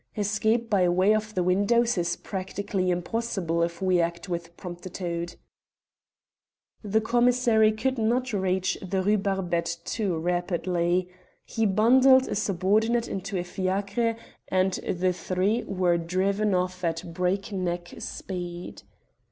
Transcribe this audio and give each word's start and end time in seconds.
Escape 0.17 0.67
by 0.67 0.89
way 0.89 1.13
of 1.13 1.35
the 1.35 1.43
windows 1.43 1.95
is 1.95 2.15
practically 2.15 2.89
impossible 2.89 3.61
if 3.61 3.83
we 3.83 4.01
act 4.01 4.27
with 4.27 4.57
promptitude." 4.57 5.35
The 6.83 7.01
commissary 7.01 7.71
could 7.71 7.99
not 7.99 8.33
reach 8.33 8.79
the 8.81 9.03
Rue 9.03 9.19
Barbette 9.19 9.77
too 9.85 10.17
rapidly. 10.17 11.07
He 11.45 11.67
bundled 11.67 12.27
a 12.27 12.33
subordinate 12.33 13.07
into 13.07 13.37
a 13.37 13.43
fiacre, 13.43 14.15
and 14.47 14.73
the 14.73 15.13
three 15.13 15.61
were 15.65 15.99
driven 15.99 16.55
off 16.55 16.83
at 16.83 17.13
breakneck 17.13 17.93
speed. 17.99 18.81